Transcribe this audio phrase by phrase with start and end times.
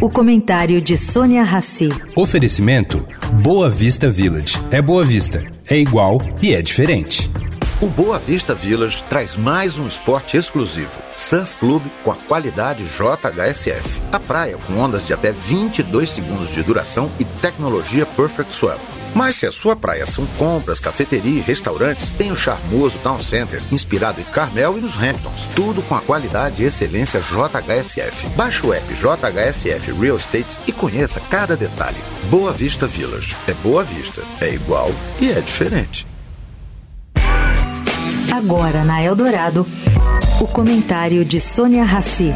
[0.00, 1.88] O comentário de Sônia Rassi.
[2.16, 3.04] Oferecimento
[3.42, 4.56] Boa Vista Village.
[4.70, 7.28] É Boa Vista, é igual e é diferente.
[7.82, 10.96] O Boa Vista Village traz mais um esporte exclusivo.
[11.16, 13.97] Surf Club com a qualidade JHSF.
[14.10, 18.80] A praia com ondas de até 22 segundos de duração e tecnologia Perfect Swell.
[19.14, 23.60] Mas se a sua praia são compras, cafeteria e restaurantes, tem o charmoso Town Center,
[23.70, 25.48] inspirado em Carmel e nos Hamptons.
[25.54, 28.28] Tudo com a qualidade e excelência JHSF.
[28.36, 31.98] Baixe o app JHSF Real Estate e conheça cada detalhe.
[32.30, 33.36] Boa Vista Village.
[33.46, 34.22] É Boa Vista.
[34.40, 34.90] É igual
[35.20, 36.06] e é diferente.
[38.32, 39.66] Agora na Eldorado,
[40.40, 42.32] o comentário de Sônia Rassi.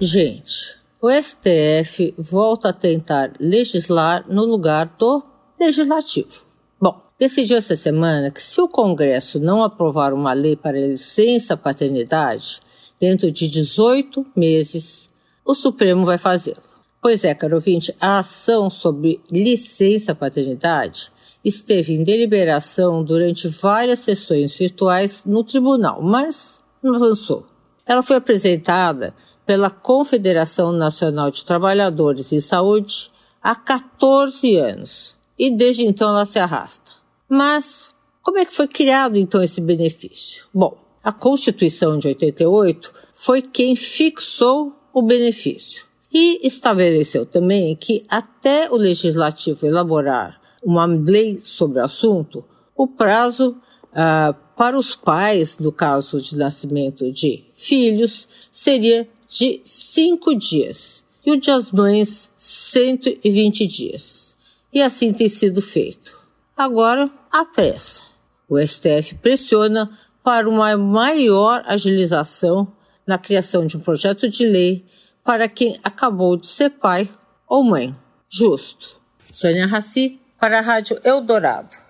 [0.00, 5.24] Gente, o STF volta a tentar legislar no lugar do
[5.58, 6.46] legislativo.
[6.80, 12.60] Bom, decidiu essa semana que se o Congresso não aprovar uma lei para licença paternidade
[13.00, 15.08] dentro de 18 meses,
[15.44, 16.62] o Supremo vai fazê-lo.
[17.02, 21.10] Pois é, caro ouvinte, a ação sobre licença paternidade
[21.44, 27.44] esteve em deliberação durante várias sessões virtuais no tribunal, mas não avançou.
[27.84, 29.12] Ela foi apresentada
[29.48, 33.10] pela Confederação Nacional de Trabalhadores em Saúde
[33.42, 36.92] há 14 anos e desde então ela se arrasta.
[37.26, 37.88] Mas
[38.20, 40.46] como é que foi criado então esse benefício?
[40.52, 48.70] Bom, a Constituição de 88 foi quem fixou o benefício e estabeleceu também que até
[48.70, 52.44] o legislativo elaborar uma lei sobre o assunto,
[52.76, 53.56] o prazo
[53.92, 61.30] uh, para os pais, no caso de nascimento de filhos, seria de cinco dias e
[61.30, 64.36] o de as mães 120 dias.
[64.72, 66.18] E assim tem sido feito.
[66.56, 68.02] Agora, a pressa.
[68.48, 69.88] O STF pressiona
[70.24, 72.66] para uma maior agilização
[73.06, 74.84] na criação de um projeto de lei
[75.22, 77.08] para quem acabou de ser pai
[77.46, 77.94] ou mãe.
[78.28, 79.00] Justo.
[79.32, 81.87] Sônia Raci, para a Rádio Eldorado.